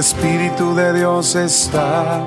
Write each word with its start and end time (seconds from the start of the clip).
el 0.00 0.06
Espíritu 0.06 0.74
de 0.74 0.94
Dios 0.94 1.34
está, 1.36 2.24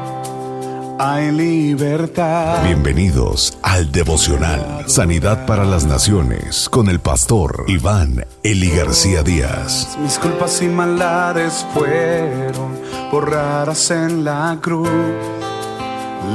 hay 1.00 1.32
libertad. 1.32 2.64
Bienvenidos 2.64 3.58
al 3.64 3.92
devocional 3.92 4.88
Sanidad 4.88 5.48
para 5.48 5.66
las 5.66 5.84
Naciones 5.84 6.70
con 6.70 6.88
el 6.88 7.00
pastor 7.00 7.66
Iván 7.68 8.28
Eli 8.44 8.70
García 8.70 9.24
Díaz. 9.24 9.98
Mis 10.00 10.20
culpas 10.20 10.62
y 10.62 10.68
maldades 10.68 11.66
fueron 11.74 12.78
borradas 13.12 13.90
en 13.90 14.24
la 14.24 14.60
cruz, 14.62 14.88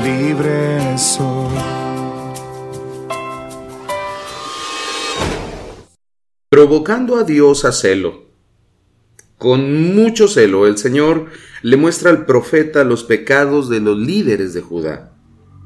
libre 0.03 0.99
soy. 0.99 1.55
Provocando 6.49 7.17
a 7.17 7.23
Dios 7.23 7.65
a 7.65 7.71
celo. 7.71 8.28
Con 9.39 9.95
mucho 9.95 10.27
celo 10.27 10.67
el 10.67 10.79
Señor 10.79 11.27
le 11.63 11.77
muestra 11.77 12.11
al 12.11 12.27
profeta 12.27 12.83
los 12.83 13.05
pecados 13.05 13.69
de 13.69 13.79
los 13.79 13.97
líderes 13.97 14.53
de 14.53 14.63
Judá. 14.63 15.13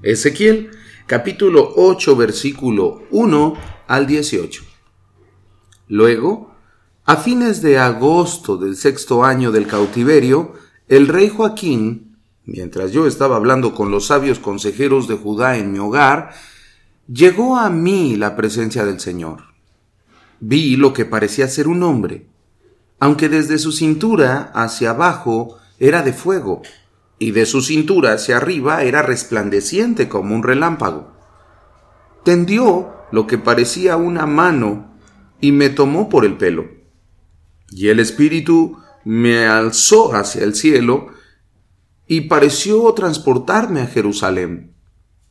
Ezequiel 0.03 0.73
capítulo 1.07 1.73
8 1.77 2.15
versículo 2.15 3.05
1 3.11 3.55
al 3.89 4.07
18. 4.07 4.63
Luego, 5.89 6.55
a 7.07 7.17
fines 7.17 7.63
de 7.63 7.79
agosto 7.79 8.59
del 8.59 8.77
sexto 8.77 9.25
año 9.25 9.51
del 9.51 9.67
cautiverio, 9.67 10.53
el 10.87 11.09
rey 11.09 11.31
Joaquín, 11.31 12.19
mientras 12.45 12.93
yo 12.93 13.07
estaba 13.07 13.37
hablando 13.37 13.75
con 13.75 13.91
los 13.91 14.09
sabios 14.09 14.39
consejeros 14.39 15.09
de 15.09 15.17
Judá 15.17 15.57
en 15.57 15.73
mi 15.73 15.79
hogar, 15.79 16.35
llegó 17.11 17.57
a 17.57 17.71
mí 17.71 18.17
la 18.17 18.37
presencia 18.37 18.85
del 18.85 19.01
Señor. 19.01 19.45
Vi 20.41 20.77
lo 20.77 20.93
que 20.93 21.07
parecía 21.07 21.49
ser 21.49 21.69
un 21.69 21.83
hombre 21.83 22.32
aunque 23.03 23.29
desde 23.29 23.59
su 23.59 23.73
cintura 23.73 24.53
hacia 24.55 24.91
abajo 24.91 25.59
era 25.81 26.03
de 26.03 26.13
fuego, 26.13 26.63
y 27.19 27.33
de 27.33 27.47
su 27.47 27.61
cintura 27.61 28.13
hacia 28.13 28.37
arriba 28.37 28.85
era 28.85 29.03
resplandeciente 29.03 30.09
como 30.09 30.37
un 30.37 30.45
relámpago. 30.45 31.13
Tendió 32.23 32.93
lo 33.11 33.27
que 33.27 33.39
parecía 33.39 33.97
una 33.97 34.27
mano 34.27 34.95
y 35.41 35.51
me 35.51 35.69
tomó 35.69 36.09
por 36.09 36.25
el 36.25 36.37
pelo. 36.37 36.67
Y 37.73 37.89
el 37.89 37.99
espíritu 37.99 38.79
me 39.05 39.47
alzó 39.47 40.15
hacia 40.15 40.45
el 40.45 40.55
cielo 40.55 41.09
y 42.07 42.29
pareció 42.29 42.93
transportarme 42.93 43.81
a 43.81 43.89
Jerusalén, 43.89 44.77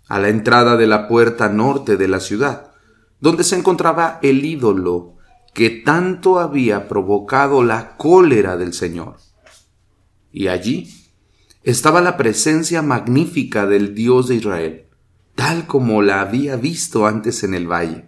a 0.10 0.20
la 0.20 0.28
entrada 0.28 0.76
de 0.76 0.88
la 0.88 1.08
puerta 1.08 1.48
norte 1.48 1.96
de 1.96 2.10
la 2.10 2.20
ciudad, 2.20 2.74
donde 3.22 3.46
se 3.46 3.56
encontraba 3.56 4.20
el 4.22 4.44
ídolo 4.44 5.16
que 5.54 5.70
tanto 5.70 6.40
había 6.40 6.88
provocado 6.88 7.64
la 7.64 7.98
cólera 7.98 8.58
del 8.58 8.74
Señor. 8.74 9.18
Y 10.32 10.48
allí 10.48 10.94
estaba 11.64 12.02
la 12.02 12.18
presencia 12.18 12.82
magnífica 12.82 13.66
del 13.66 13.94
Dios 13.94 14.28
de 14.28 14.36
Israel, 14.36 14.86
tal 15.36 15.68
como 15.68 16.02
la 16.02 16.22
había 16.22 16.56
visto 16.56 17.06
antes 17.06 17.44
en 17.44 17.54
el 17.54 17.68
valle. 17.68 18.08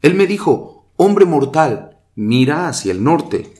Él 0.00 0.14
me 0.14 0.26
dijo, 0.26 0.90
hombre 0.96 1.24
mortal, 1.24 1.98
mira 2.14 2.68
hacia 2.68 2.92
el 2.92 3.04
norte. 3.04 3.54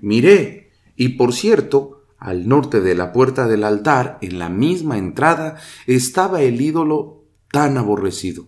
Miré, 0.00 0.72
y 0.96 1.10
por 1.10 1.32
cierto, 1.32 2.04
al 2.18 2.48
norte 2.48 2.80
de 2.80 2.94
la 2.94 3.12
puerta 3.12 3.48
del 3.48 3.64
altar, 3.64 4.18
en 4.20 4.38
la 4.38 4.48
misma 4.48 4.98
entrada, 4.98 5.56
estaba 5.86 6.42
el 6.42 6.60
ídolo 6.60 7.24
tan 7.50 7.78
aborrecido. 7.78 8.46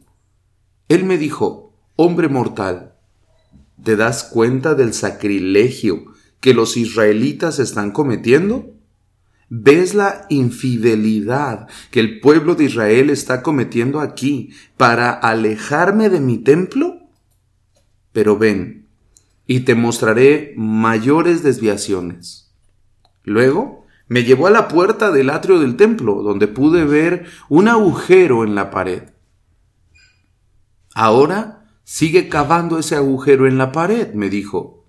Él 0.89 1.05
me 1.05 1.17
dijo, 1.17 1.73
hombre 1.97 2.29
mortal, 2.29 2.92
¿Te 3.83 3.97
das 3.97 4.25
cuenta 4.25 4.75
del 4.75 4.95
sacrilegio 4.95 6.13
que 6.41 6.55
los 6.55 6.77
israelitas 6.77 7.59
están 7.59 7.93
cometiendo? 7.93 8.73
¿Ves 9.49 9.95
la 9.95 10.27
infidelidad 10.31 11.69
que 11.91 12.01
el 12.01 12.21
pueblo 12.21 12.55
de 12.55 12.65
Israel 12.65 13.11
está 13.11 13.43
cometiendo 13.43 14.01
aquí 14.01 14.51
para 14.77 15.11
alejarme 15.11 16.09
de 16.09 16.21
mi 16.21 16.39
templo? 16.39 17.01
Pero 18.13 18.39
ven, 18.39 18.89
y 19.47 19.61
te 19.61 19.75
mostraré 19.75 20.55
mayores 20.57 21.43
desviaciones. 21.43 22.51
Luego 23.25 23.87
me 24.09 24.25
llevó 24.25 24.47
a 24.47 24.51
la 24.51 24.69
puerta 24.69 25.11
del 25.11 25.31
atrio 25.31 25.59
del 25.61 25.77
templo, 25.77 26.23
donde 26.23 26.49
pude 26.49 26.85
ver 26.85 27.27
un 27.49 27.69
agujero 27.69 28.45
en 28.45 28.55
la 28.55 28.71
pared. 28.71 29.05
Ahora 30.95 31.62
Sigue 31.85 32.29
cavando 32.29 32.79
ese 32.79 32.97
agujero 32.97 33.47
en 33.47 33.59
la 33.59 33.73
pared, 33.73 34.13
me 34.15 34.31
dijo. 34.31 34.87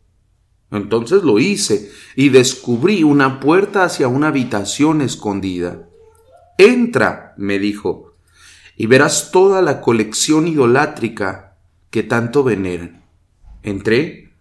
Entonces 0.71 1.23
lo 1.23 1.39
hice 1.39 1.91
y 2.15 2.29
descubrí 2.29 3.03
una 3.03 3.39
puerta 3.39 3.83
hacia 3.83 4.07
una 4.07 4.27
habitación 4.29 5.01
escondida. 5.01 5.87
Entra, 6.57 7.33
me 7.37 7.59
dijo, 7.59 8.13
y 8.75 8.87
verás 8.87 9.31
toda 9.31 9.61
la 9.61 9.81
colección 9.81 10.47
idolátrica 10.47 11.57
que 11.89 12.03
tanto 12.03 12.43
veneran. 12.43 13.03
Entré 13.61 14.33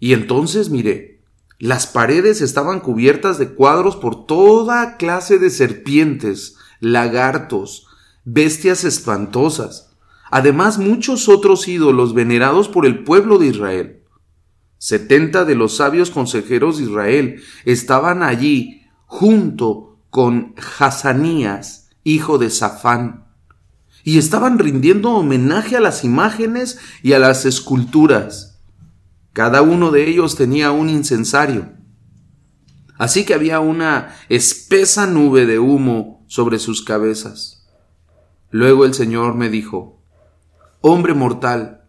y 0.00 0.12
entonces 0.12 0.70
miré. 0.70 1.20
Las 1.58 1.86
paredes 1.86 2.40
estaban 2.40 2.80
cubiertas 2.80 3.38
de 3.38 3.48
cuadros 3.48 3.96
por 3.96 4.26
toda 4.26 4.96
clase 4.96 5.38
de 5.38 5.50
serpientes, 5.50 6.56
lagartos, 6.80 7.86
bestias 8.24 8.84
espantosas 8.84 9.87
además 10.30 10.78
muchos 10.78 11.28
otros 11.28 11.68
ídolos 11.68 12.14
venerados 12.14 12.68
por 12.68 12.86
el 12.86 13.04
pueblo 13.04 13.38
de 13.38 13.46
Israel. 13.46 14.02
Setenta 14.78 15.44
de 15.44 15.54
los 15.54 15.76
sabios 15.76 16.10
consejeros 16.10 16.78
de 16.78 16.84
Israel 16.84 17.42
estaban 17.64 18.22
allí 18.22 18.82
junto 19.06 19.98
con 20.10 20.54
Hazanías, 20.78 21.90
hijo 22.04 22.38
de 22.38 22.50
Safán, 22.50 23.26
y 24.04 24.18
estaban 24.18 24.58
rindiendo 24.58 25.10
homenaje 25.10 25.76
a 25.76 25.80
las 25.80 26.04
imágenes 26.04 26.78
y 27.02 27.12
a 27.12 27.18
las 27.18 27.44
esculturas. 27.44 28.60
Cada 29.32 29.62
uno 29.62 29.90
de 29.90 30.08
ellos 30.08 30.36
tenía 30.36 30.70
un 30.70 30.88
incensario. 30.88 31.72
Así 32.96 33.24
que 33.24 33.34
había 33.34 33.60
una 33.60 34.16
espesa 34.28 35.06
nube 35.06 35.46
de 35.46 35.58
humo 35.58 36.24
sobre 36.26 36.58
sus 36.58 36.82
cabezas. 36.82 37.66
Luego 38.50 38.84
el 38.84 38.94
Señor 38.94 39.34
me 39.34 39.50
dijo, 39.50 39.97
hombre 40.80 41.14
mortal, 41.14 41.84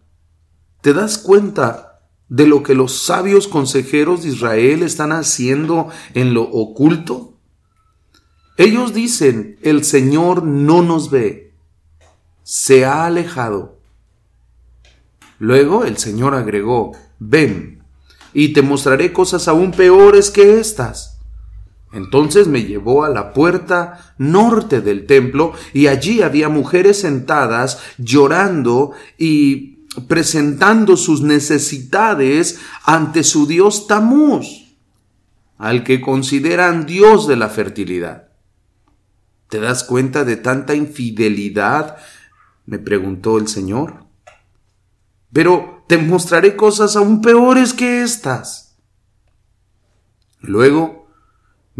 ¿te 0.80 0.92
das 0.92 1.18
cuenta 1.18 2.00
de 2.28 2.46
lo 2.46 2.62
que 2.62 2.74
los 2.74 3.02
sabios 3.02 3.48
consejeros 3.48 4.22
de 4.22 4.30
Israel 4.30 4.82
están 4.82 5.12
haciendo 5.12 5.88
en 6.14 6.34
lo 6.34 6.42
oculto? 6.42 7.34
Ellos 8.56 8.92
dicen, 8.92 9.58
el 9.62 9.84
Señor 9.84 10.42
no 10.42 10.82
nos 10.82 11.10
ve, 11.10 11.54
se 12.42 12.84
ha 12.84 13.06
alejado. 13.06 13.78
Luego 15.38 15.84
el 15.84 15.96
Señor 15.96 16.34
agregó, 16.34 16.92
ven, 17.18 17.82
y 18.32 18.52
te 18.52 18.62
mostraré 18.62 19.12
cosas 19.12 19.48
aún 19.48 19.72
peores 19.72 20.30
que 20.30 20.60
estas. 20.60 21.19
Entonces 21.92 22.46
me 22.46 22.62
llevó 22.62 23.04
a 23.04 23.08
la 23.08 23.32
puerta 23.32 24.14
norte 24.16 24.80
del 24.80 25.06
templo 25.06 25.52
y 25.72 25.88
allí 25.88 26.22
había 26.22 26.48
mujeres 26.48 27.00
sentadas 27.00 27.80
llorando 27.98 28.92
y 29.18 29.86
presentando 30.06 30.96
sus 30.96 31.22
necesidades 31.22 32.60
ante 32.84 33.24
su 33.24 33.46
dios 33.46 33.88
Tamuz, 33.88 34.76
al 35.58 35.82
que 35.82 36.00
consideran 36.00 36.86
dios 36.86 37.26
de 37.26 37.36
la 37.36 37.48
fertilidad. 37.48 38.28
¿Te 39.48 39.58
das 39.58 39.82
cuenta 39.82 40.24
de 40.24 40.36
tanta 40.36 40.74
infidelidad? 40.74 41.96
me 42.66 42.78
preguntó 42.78 43.36
el 43.36 43.48
Señor. 43.48 44.04
Pero 45.32 45.84
te 45.88 45.98
mostraré 45.98 46.54
cosas 46.54 46.94
aún 46.94 47.20
peores 47.20 47.74
que 47.74 48.02
estas. 48.02 48.76
Luego 50.40 50.99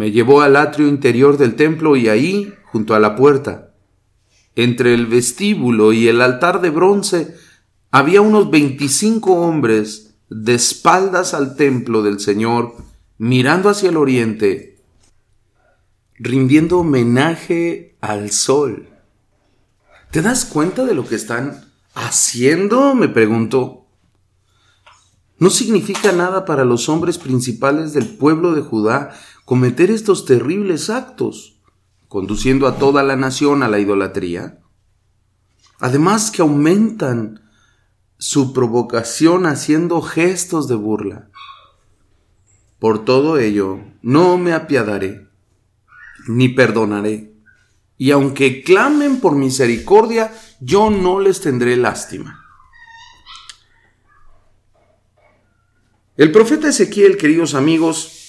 me 0.00 0.12
llevó 0.12 0.40
al 0.40 0.56
atrio 0.56 0.88
interior 0.88 1.36
del 1.36 1.56
templo 1.56 1.94
y 1.94 2.08
ahí, 2.08 2.54
junto 2.72 2.94
a 2.94 2.98
la 2.98 3.16
puerta, 3.16 3.74
entre 4.56 4.94
el 4.94 5.04
vestíbulo 5.04 5.92
y 5.92 6.08
el 6.08 6.22
altar 6.22 6.62
de 6.62 6.70
bronce, 6.70 7.36
había 7.90 8.22
unos 8.22 8.50
veinticinco 8.50 9.34
hombres 9.34 10.14
de 10.30 10.54
espaldas 10.54 11.34
al 11.34 11.54
templo 11.54 12.02
del 12.02 12.18
Señor, 12.18 12.76
mirando 13.18 13.68
hacia 13.68 13.90
el 13.90 13.98
oriente, 13.98 14.82
rindiendo 16.14 16.78
homenaje 16.78 17.98
al 18.00 18.30
sol. 18.30 18.88
¿Te 20.10 20.22
das 20.22 20.46
cuenta 20.46 20.86
de 20.86 20.94
lo 20.94 21.06
que 21.06 21.16
están 21.16 21.70
haciendo? 21.92 22.94
me 22.94 23.08
preguntó. 23.08 23.84
No 25.38 25.50
significa 25.50 26.12
nada 26.12 26.46
para 26.46 26.64
los 26.64 26.88
hombres 26.88 27.18
principales 27.18 27.92
del 27.92 28.08
pueblo 28.08 28.54
de 28.54 28.62
Judá 28.62 29.12
cometer 29.50 29.90
estos 29.90 30.26
terribles 30.26 30.90
actos, 30.90 31.60
conduciendo 32.06 32.68
a 32.68 32.78
toda 32.78 33.02
la 33.02 33.16
nación 33.16 33.64
a 33.64 33.68
la 33.68 33.80
idolatría. 33.80 34.60
Además 35.80 36.30
que 36.30 36.42
aumentan 36.42 37.50
su 38.16 38.52
provocación 38.52 39.46
haciendo 39.46 40.02
gestos 40.02 40.68
de 40.68 40.76
burla. 40.76 41.30
Por 42.78 43.04
todo 43.04 43.38
ello, 43.38 43.80
no 44.02 44.38
me 44.38 44.52
apiadaré, 44.52 45.26
ni 46.28 46.50
perdonaré. 46.50 47.34
Y 47.98 48.12
aunque 48.12 48.62
clamen 48.62 49.18
por 49.18 49.34
misericordia, 49.34 50.32
yo 50.60 50.90
no 50.90 51.18
les 51.18 51.40
tendré 51.40 51.76
lástima. 51.76 52.44
El 56.16 56.30
profeta 56.30 56.68
Ezequiel, 56.68 57.16
queridos 57.16 57.54
amigos, 57.54 58.19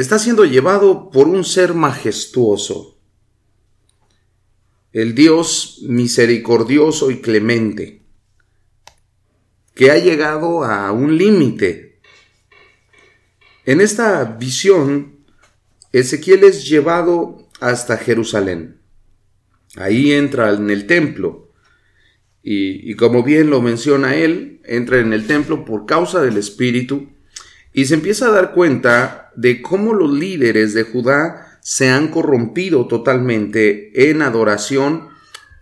está 0.00 0.18
siendo 0.18 0.44
llevado 0.44 1.10
por 1.10 1.28
un 1.28 1.44
ser 1.44 1.74
majestuoso, 1.74 2.98
el 4.92 5.14
Dios 5.14 5.80
misericordioso 5.82 7.10
y 7.10 7.20
clemente, 7.20 8.02
que 9.74 9.90
ha 9.90 9.98
llegado 9.98 10.64
a 10.64 10.92
un 10.92 11.16
límite. 11.16 12.00
En 13.64 13.80
esta 13.80 14.24
visión, 14.24 15.24
Ezequiel 15.92 16.44
es 16.44 16.68
llevado 16.68 17.48
hasta 17.60 17.96
Jerusalén. 17.96 18.80
Ahí 19.76 20.12
entra 20.12 20.52
en 20.52 20.70
el 20.70 20.86
templo. 20.86 21.52
Y, 22.42 22.94
como 22.94 23.22
bien 23.22 23.50
lo 23.50 23.60
menciona 23.60 24.16
él, 24.16 24.60
entra 24.64 24.98
en 24.98 25.12
el 25.12 25.26
templo 25.26 25.64
por 25.64 25.84
causa 25.84 26.22
del 26.22 26.38
Espíritu 26.38 27.10
y 27.72 27.84
se 27.86 27.94
empieza 27.94 28.26
a 28.26 28.32
dar 28.32 28.52
cuenta 28.52 29.30
de 29.36 29.62
cómo 29.62 29.94
los 29.94 30.12
líderes 30.12 30.74
de 30.74 30.82
Judá 30.82 31.58
se 31.60 31.90
han 31.90 32.08
corrompido 32.08 32.86
totalmente 32.86 34.10
en 34.10 34.22
adoración 34.22 35.08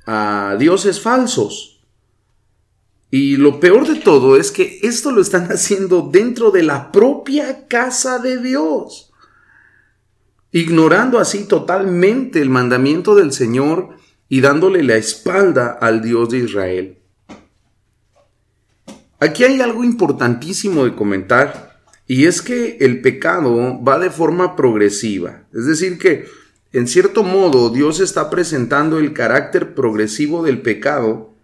a 0.07 0.57
dioses 0.59 1.01
falsos. 1.01 1.81
Y 3.11 3.37
lo 3.37 3.59
peor 3.59 3.87
de 3.87 4.01
todo 4.01 4.37
es 4.37 4.51
que 4.51 4.81
esto 4.83 5.13
lo 5.13 5.21
están 5.21 5.47
haciendo 5.53 6.09
dentro 6.11 6.51
de 6.51 6.63
la 6.63 6.93
propia 6.93 7.67
casa 7.67 8.19
de 8.19 8.39
Dios, 8.39 9.13
ignorando 10.53 11.19
así 11.19 11.45
totalmente 11.45 12.41
el 12.41 12.51
mandamiento 12.51 13.15
del 13.15 13.33
Señor 13.33 13.97
y 14.29 14.41
dándole 14.41 14.83
la 14.83 14.97
espalda 14.97 15.79
al 15.81 16.03
Dios 16.03 16.31
de 16.31 16.39
Israel. 16.39 16.99
Aquí 19.21 19.43
hay 19.45 19.61
algo 19.61 19.83
importantísimo 19.83 20.85
de 20.85 20.95
comentar 20.95 21.68
y 22.09 22.25
es 22.25 22.41
que 22.41 22.79
el 22.81 23.03
pecado 23.03 23.81
va 23.85 23.99
de 23.99 24.11
forma 24.11 24.57
progresiva. 24.57 25.45
Es 25.53 25.67
decir, 25.67 25.99
que 25.99 26.27
en 26.73 26.89
cierto 26.89 27.23
modo 27.23 27.69
Dios 27.69 28.01
está 28.01 28.31
presentando 28.31 28.99
el 28.99 29.13
carácter 29.13 29.75
progresivo 29.75 30.43
del 30.43 30.63
pecado 30.63 31.35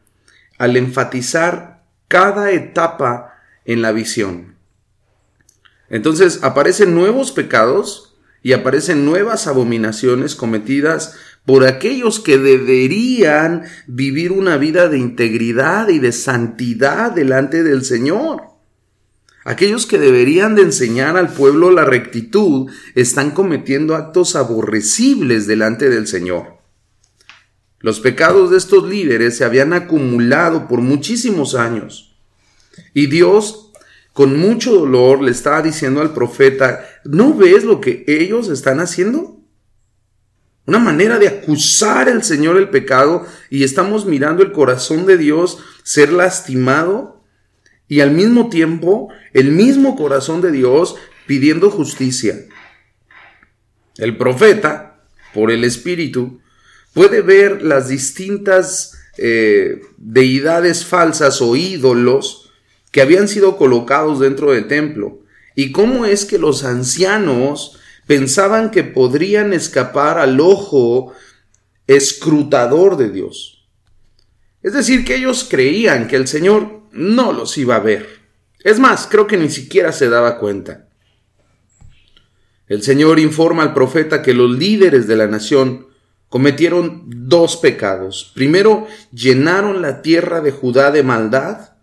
al 0.58 0.76
enfatizar 0.78 1.84
cada 2.08 2.50
etapa 2.50 3.34
en 3.66 3.82
la 3.82 3.92
visión. 3.92 4.54
Entonces 5.90 6.40
aparecen 6.42 6.94
nuevos 6.94 7.30
pecados 7.30 8.16
y 8.42 8.54
aparecen 8.54 9.04
nuevas 9.04 9.46
abominaciones 9.46 10.34
cometidas 10.34 11.14
por 11.44 11.66
aquellos 11.66 12.20
que 12.20 12.38
deberían 12.38 13.64
vivir 13.86 14.32
una 14.32 14.56
vida 14.56 14.88
de 14.88 14.96
integridad 14.96 15.88
y 15.88 15.98
de 15.98 16.12
santidad 16.12 17.12
delante 17.12 17.62
del 17.62 17.84
Señor. 17.84 18.53
Aquellos 19.44 19.84
que 19.84 19.98
deberían 19.98 20.54
de 20.54 20.62
enseñar 20.62 21.18
al 21.18 21.28
pueblo 21.28 21.70
la 21.70 21.84
rectitud 21.84 22.70
están 22.94 23.30
cometiendo 23.30 23.94
actos 23.94 24.36
aborrecibles 24.36 25.46
delante 25.46 25.90
del 25.90 26.06
Señor. 26.06 26.54
Los 27.78 28.00
pecados 28.00 28.50
de 28.50 28.56
estos 28.56 28.88
líderes 28.88 29.36
se 29.36 29.44
habían 29.44 29.74
acumulado 29.74 30.66
por 30.66 30.80
muchísimos 30.80 31.54
años. 31.54 32.16
Y 32.94 33.08
Dios, 33.08 33.72
con 34.14 34.40
mucho 34.40 34.72
dolor, 34.72 35.20
le 35.20 35.30
estaba 35.30 35.60
diciendo 35.60 36.00
al 36.00 36.14
profeta, 36.14 36.82
¿no 37.04 37.34
ves 37.34 37.64
lo 37.64 37.82
que 37.82 38.06
ellos 38.08 38.48
están 38.48 38.80
haciendo? 38.80 39.38
Una 40.66 40.78
manera 40.78 41.18
de 41.18 41.28
acusar 41.28 42.08
al 42.08 42.24
Señor 42.24 42.56
el 42.56 42.70
pecado 42.70 43.26
y 43.50 43.64
estamos 43.64 44.06
mirando 44.06 44.42
el 44.42 44.52
corazón 44.52 45.04
de 45.04 45.18
Dios 45.18 45.58
ser 45.82 46.10
lastimado 46.10 47.13
y 47.88 48.00
al 48.00 48.10
mismo 48.10 48.48
tiempo 48.48 49.08
el 49.32 49.50
mismo 49.50 49.96
corazón 49.96 50.40
de 50.40 50.52
Dios 50.52 50.96
pidiendo 51.26 51.70
justicia. 51.70 52.36
El 53.96 54.16
profeta, 54.16 55.04
por 55.32 55.50
el 55.50 55.64
Espíritu, 55.64 56.40
puede 56.92 57.20
ver 57.20 57.62
las 57.62 57.88
distintas 57.88 58.98
eh, 59.18 59.80
deidades 59.96 60.84
falsas 60.84 61.40
o 61.40 61.56
ídolos 61.56 62.50
que 62.90 63.02
habían 63.02 63.28
sido 63.28 63.56
colocados 63.56 64.20
dentro 64.20 64.52
del 64.52 64.66
templo 64.66 65.20
y 65.54 65.72
cómo 65.72 66.04
es 66.04 66.24
que 66.24 66.38
los 66.38 66.64
ancianos 66.64 67.78
pensaban 68.06 68.70
que 68.70 68.84
podrían 68.84 69.52
escapar 69.52 70.18
al 70.18 70.40
ojo 70.40 71.12
escrutador 71.86 72.96
de 72.96 73.10
Dios. 73.10 73.66
Es 74.62 74.72
decir, 74.72 75.04
que 75.04 75.16
ellos 75.16 75.46
creían 75.48 76.08
que 76.08 76.16
el 76.16 76.26
Señor 76.26 76.83
no 76.94 77.32
los 77.32 77.56
iba 77.58 77.76
a 77.76 77.80
ver. 77.80 78.20
Es 78.60 78.78
más, 78.78 79.06
creo 79.10 79.26
que 79.26 79.36
ni 79.36 79.50
siquiera 79.50 79.92
se 79.92 80.08
daba 80.08 80.38
cuenta. 80.38 80.88
El 82.66 82.82
Señor 82.82 83.18
informa 83.18 83.62
al 83.62 83.74
profeta 83.74 84.22
que 84.22 84.32
los 84.32 84.50
líderes 84.50 85.06
de 85.06 85.16
la 85.16 85.26
nación 85.26 85.88
cometieron 86.28 87.04
dos 87.06 87.56
pecados. 87.58 88.32
Primero, 88.34 88.86
llenaron 89.12 89.82
la 89.82 90.02
tierra 90.02 90.40
de 90.40 90.50
Judá 90.50 90.90
de 90.90 91.02
maldad 91.02 91.74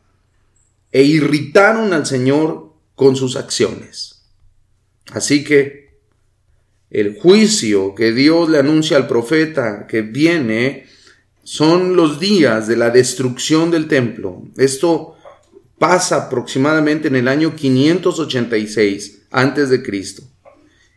e 0.91 1.03
irritaron 1.03 1.93
al 1.93 2.05
Señor 2.05 2.73
con 2.95 3.15
sus 3.15 3.35
acciones. 3.35 4.23
Así 5.11 5.43
que 5.43 5.99
el 6.89 7.17
juicio 7.17 7.95
que 7.95 8.11
Dios 8.11 8.49
le 8.49 8.59
anuncia 8.59 8.97
al 8.97 9.07
profeta 9.07 9.87
que 9.87 10.01
viene 10.01 10.87
son 11.43 11.95
los 11.95 12.19
días 12.19 12.67
de 12.67 12.77
la 12.77 12.89
destrucción 12.89 13.71
del 13.71 13.87
templo. 13.87 14.43
Esto 14.57 15.15
pasa 15.79 16.27
aproximadamente 16.27 17.07
en 17.07 17.15
el 17.15 17.27
año 17.27 17.55
586 17.55 19.23
antes 19.31 19.69
de 19.69 19.81
Cristo. 19.81 20.23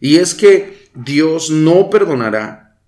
Y 0.00 0.16
es 0.16 0.34
que 0.34 0.90
Dios 0.94 1.50
no 1.50 1.88
perdonará. 1.88 2.78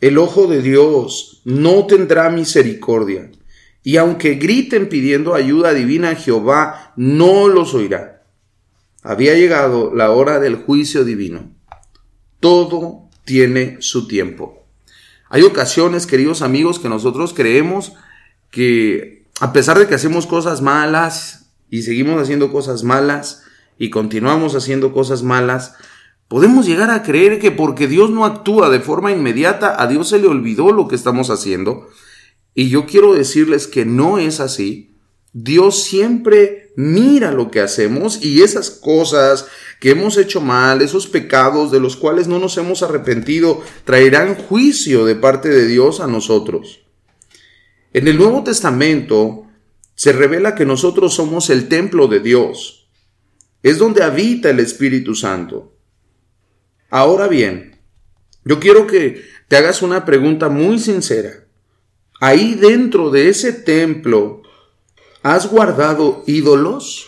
El 0.00 0.18
ojo 0.18 0.46
de 0.46 0.60
Dios 0.60 1.40
no 1.44 1.86
tendrá 1.86 2.28
misericordia. 2.28 3.30
Y 3.82 3.96
aunque 3.96 4.34
griten 4.34 4.88
pidiendo 4.88 5.34
ayuda 5.34 5.72
divina 5.72 6.10
a 6.10 6.14
Jehová, 6.16 6.92
no 6.96 7.48
los 7.48 7.72
oirá. 7.72 8.24
Había 9.02 9.34
llegado 9.34 9.94
la 9.94 10.10
hora 10.10 10.40
del 10.40 10.56
juicio 10.56 11.04
divino. 11.04 11.54
Todo 12.40 13.08
tiene 13.24 13.76
su 13.80 14.06
tiempo. 14.06 14.65
Hay 15.28 15.42
ocasiones, 15.42 16.06
queridos 16.06 16.42
amigos, 16.42 16.78
que 16.78 16.88
nosotros 16.88 17.34
creemos 17.34 17.92
que 18.50 19.26
a 19.40 19.52
pesar 19.52 19.78
de 19.78 19.86
que 19.86 19.94
hacemos 19.94 20.26
cosas 20.26 20.62
malas 20.62 21.50
y 21.68 21.82
seguimos 21.82 22.20
haciendo 22.20 22.52
cosas 22.52 22.84
malas 22.84 23.42
y 23.78 23.90
continuamos 23.90 24.54
haciendo 24.54 24.92
cosas 24.92 25.22
malas, 25.22 25.74
podemos 26.28 26.66
llegar 26.66 26.90
a 26.90 27.02
creer 27.02 27.38
que 27.38 27.50
porque 27.50 27.86
Dios 27.86 28.10
no 28.10 28.24
actúa 28.24 28.70
de 28.70 28.80
forma 28.80 29.12
inmediata, 29.12 29.80
a 29.80 29.86
Dios 29.86 30.08
se 30.08 30.18
le 30.18 30.28
olvidó 30.28 30.72
lo 30.72 30.88
que 30.88 30.94
estamos 30.94 31.30
haciendo. 31.30 31.88
Y 32.54 32.70
yo 32.70 32.86
quiero 32.86 33.14
decirles 33.14 33.66
que 33.66 33.84
no 33.84 34.18
es 34.18 34.40
así. 34.40 34.95
Dios 35.38 35.82
siempre 35.82 36.72
mira 36.76 37.30
lo 37.30 37.50
que 37.50 37.60
hacemos 37.60 38.24
y 38.24 38.40
esas 38.40 38.70
cosas 38.70 39.46
que 39.80 39.90
hemos 39.90 40.16
hecho 40.16 40.40
mal, 40.40 40.80
esos 40.80 41.06
pecados 41.06 41.70
de 41.70 41.78
los 41.78 41.94
cuales 41.94 42.26
no 42.26 42.38
nos 42.38 42.56
hemos 42.56 42.82
arrepentido, 42.82 43.62
traerán 43.84 44.34
juicio 44.34 45.04
de 45.04 45.14
parte 45.14 45.50
de 45.50 45.66
Dios 45.66 46.00
a 46.00 46.06
nosotros. 46.06 46.86
En 47.92 48.08
el 48.08 48.16
Nuevo 48.16 48.44
Testamento 48.44 49.44
se 49.94 50.14
revela 50.14 50.54
que 50.54 50.64
nosotros 50.64 51.12
somos 51.12 51.50
el 51.50 51.68
templo 51.68 52.08
de 52.08 52.20
Dios. 52.20 52.88
Es 53.62 53.76
donde 53.76 54.04
habita 54.04 54.48
el 54.48 54.60
Espíritu 54.60 55.14
Santo. 55.14 55.76
Ahora 56.88 57.28
bien, 57.28 57.78
yo 58.42 58.58
quiero 58.58 58.86
que 58.86 59.22
te 59.48 59.58
hagas 59.58 59.82
una 59.82 60.06
pregunta 60.06 60.48
muy 60.48 60.78
sincera. 60.78 61.44
Ahí 62.22 62.54
dentro 62.54 63.10
de 63.10 63.28
ese 63.28 63.52
templo, 63.52 64.42
¿has 65.34 65.50
guardado 65.50 66.22
ídolos? 66.26 67.06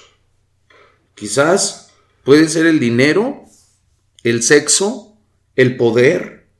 Quizás 1.14 1.88
Puede 2.28 2.50
ser 2.50 2.66
el 2.66 2.78
dinero, 2.78 3.44
el 4.22 4.42
sexo, 4.42 5.16
el 5.56 5.78
poder. 5.78 6.50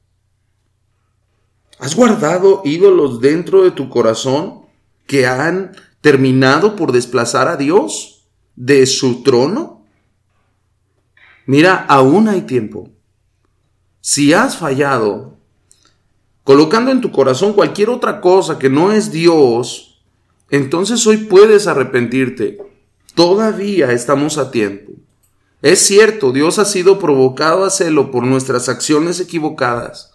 ¿Has 1.78 1.94
guardado 1.94 2.62
ídolos 2.64 3.20
dentro 3.20 3.64
de 3.64 3.72
tu 3.72 3.90
corazón 3.90 4.62
que 5.06 5.26
han 5.26 5.76
terminado 6.00 6.74
por 6.74 6.92
desplazar 6.92 7.48
a 7.48 7.58
Dios 7.58 8.30
de 8.56 8.86
su 8.86 9.22
trono? 9.22 9.84
Mira, 11.44 11.84
aún 11.86 12.28
hay 12.28 12.40
tiempo. 12.40 12.88
Si 14.00 14.32
has 14.32 14.56
fallado, 14.56 15.36
colocando 16.44 16.90
en 16.90 17.02
tu 17.02 17.12
corazón 17.12 17.52
cualquier 17.52 17.90
otra 17.90 18.22
cosa 18.22 18.58
que 18.58 18.70
no 18.70 18.90
es 18.90 19.12
Dios, 19.12 19.87
entonces 20.50 21.06
hoy 21.06 21.18
puedes 21.18 21.66
arrepentirte. 21.66 22.58
Todavía 23.14 23.92
estamos 23.92 24.38
a 24.38 24.50
tiempo. 24.50 24.92
Es 25.60 25.80
cierto, 25.80 26.32
Dios 26.32 26.58
ha 26.58 26.64
sido 26.64 26.98
provocado 26.98 27.64
a 27.64 27.70
celo 27.70 28.10
por 28.10 28.24
nuestras 28.24 28.68
acciones 28.68 29.18
equivocadas. 29.20 30.12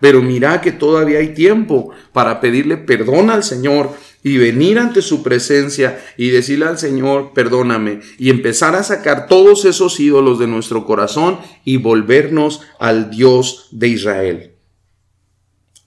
Pero 0.00 0.22
mira 0.22 0.60
que 0.60 0.72
todavía 0.72 1.18
hay 1.18 1.34
tiempo 1.34 1.90
para 2.12 2.40
pedirle 2.40 2.76
perdón 2.76 3.30
al 3.30 3.42
Señor 3.42 3.90
y 4.22 4.36
venir 4.36 4.78
ante 4.78 5.02
su 5.02 5.22
presencia 5.22 6.04
y 6.16 6.30
decirle 6.30 6.66
al 6.66 6.78
Señor, 6.78 7.32
perdóname, 7.32 8.00
y 8.18 8.30
empezar 8.30 8.76
a 8.76 8.82
sacar 8.82 9.26
todos 9.26 9.64
esos 9.64 9.98
ídolos 9.98 10.38
de 10.38 10.46
nuestro 10.46 10.84
corazón 10.84 11.38
y 11.64 11.78
volvernos 11.78 12.60
al 12.78 13.10
Dios 13.10 13.68
de 13.72 13.88
Israel. 13.88 14.54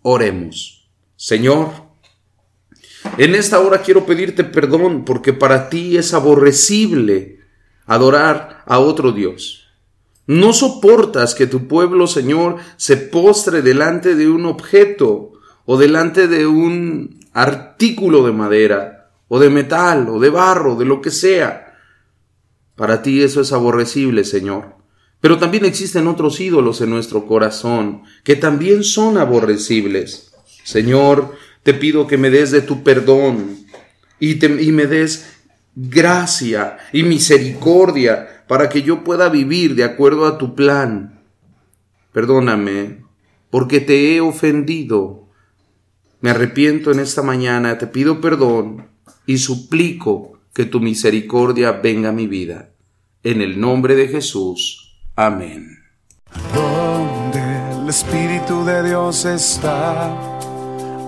Oremos. 0.02 0.90
Señor, 1.16 1.91
en 3.18 3.36
esta 3.36 3.60
hora 3.60 3.82
quiero 3.82 4.06
pedirte 4.06 4.44
perdón 4.44 5.06
porque 5.06 5.34
para 5.34 5.70
ti 5.70 5.98
es 5.98 6.14
aborrecible 6.14 7.40
adorar 7.86 8.64
a 8.66 8.80
otro 8.80 9.12
Dios. 9.12 9.68
No 10.28 10.54
soportas 10.54 11.36
que 11.36 11.48
tu 11.48 11.68
pueblo, 11.68 12.08
Señor, 12.08 12.58
se 12.78 12.96
postre 12.96 13.62
delante 13.62 14.16
de 14.16 14.30
un 14.30 14.46
objeto 14.46 15.34
o 15.66 15.78
delante 15.78 16.28
de 16.28 16.48
un 16.48 17.20
artículo 17.34 18.26
de 18.26 18.32
madera 18.32 19.10
o 19.28 19.40
de 19.40 19.50
metal 19.50 20.08
o 20.10 20.20
de 20.20 20.30
barro, 20.30 20.76
de 20.76 20.86
lo 20.86 21.02
que 21.02 21.12
sea. 21.12 21.80
Para 22.76 23.02
ti 23.02 23.24
eso 23.24 23.42
es 23.42 23.52
aborrecible, 23.52 24.24
Señor. 24.24 24.76
Pero 25.20 25.38
también 25.38 25.66
existen 25.66 26.08
otros 26.08 26.40
ídolos 26.40 26.82
en 26.82 26.90
nuestro 26.90 27.28
corazón 27.28 28.04
que 28.24 28.36
también 28.36 28.84
son 28.84 29.18
aborrecibles. 29.18 30.34
Señor, 30.64 31.36
te 31.64 31.74
pido 31.74 32.08
que 32.08 32.18
me 32.18 32.30
des 32.30 32.52
de 32.52 32.62
tu 32.62 32.84
perdón 32.84 33.58
y, 34.20 34.46
y 34.46 34.72
me 34.72 34.88
des 34.88 35.32
gracia 35.76 36.78
y 36.92 37.04
misericordia 37.04 38.44
para 38.48 38.70
que 38.70 38.82
yo 38.82 39.04
pueda 39.04 39.30
vivir 39.30 39.76
de 39.76 39.84
acuerdo 39.84 40.26
a 40.26 40.38
tu 40.38 40.56
plan. 40.56 41.22
Perdóname, 42.12 43.06
porque 43.50 43.80
te 43.80 44.16
he 44.16 44.22
ofendido. 44.22 45.30
Me 46.20 46.32
arrepiento 46.32 46.92
en 46.92 47.00
esta 47.00 47.22
mañana, 47.22 47.78
te 47.78 47.88
pido 47.88 48.22
perdón 48.22 48.88
y 49.26 49.38
suplico 49.38 50.40
que 50.54 50.66
tu 50.66 50.80
misericordia 50.80 51.72
venga 51.72 52.10
a 52.10 52.14
mi 52.14 52.28
vida. 52.28 52.72
En 53.24 53.42
el 53.42 53.60
nombre 53.60 53.96
de 53.96 54.08
Jesús. 54.08 55.00
Amén. 55.16 55.80
Donde 56.54 57.82
el 57.82 57.90
Espíritu 57.90 58.66
de 58.66 58.84
Dios 58.84 59.26
está 59.26 60.31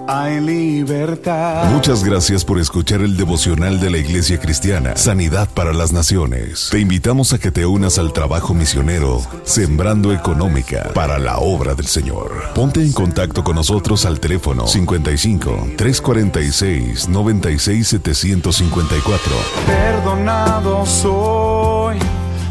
hay 0.08 0.40
libertad. 0.40 1.70
Muchas 1.72 2.04
gracias 2.04 2.44
por 2.44 2.60
escuchar 2.60 3.02
el 3.02 3.18
devocional 3.18 3.80
de 3.80 3.90
la 3.90 3.98
Iglesia 3.98 4.40
Cristiana, 4.40 4.96
Sanidad 4.96 5.50
para 5.54 5.74
las 5.74 5.94
Naciones. 5.94 6.70
Te 6.72 6.80
invitamos 6.80 7.34
a 7.34 7.40
que 7.40 7.52
te 7.52 7.66
unas 7.66 7.98
al 7.98 8.14
trabajo 8.14 8.54
misionero, 8.54 9.22
Sembrando 9.44 10.14
Económica 10.14 10.92
para 10.94 11.20
la 11.20 11.38
obra 11.38 11.76
del 11.76 11.88
Señor. 11.88 12.32
Ponte 12.54 12.82
en 12.82 12.94
contacto 12.94 13.44
con 13.44 13.56
nosotros 13.56 14.06
al 14.06 14.20
teléfono 14.20 14.68
55 14.68 15.70
346 15.78 17.10
96 17.10 17.88
754. 17.88 19.32
Perdonado 19.66 20.86
soy, 20.86 21.98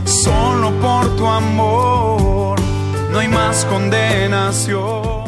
solo 0.04 0.72
por 0.80 1.16
tu 1.16 1.26
amor, 1.26 2.60
no 3.10 3.18
hay 3.18 3.28
más 3.28 3.64
condenación. 3.66 5.21